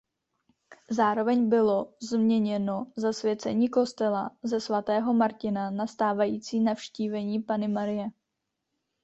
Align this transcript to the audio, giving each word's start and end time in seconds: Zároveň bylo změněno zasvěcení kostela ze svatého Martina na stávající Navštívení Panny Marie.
Zároveň 0.91 1.49
bylo 1.49 1.93
změněno 2.09 2.91
zasvěcení 2.95 3.69
kostela 3.69 4.31
ze 4.43 4.59
svatého 4.61 5.13
Martina 5.13 5.71
na 5.71 5.87
stávající 5.87 6.59
Navštívení 6.59 7.39
Panny 7.39 7.67
Marie. 7.67 8.07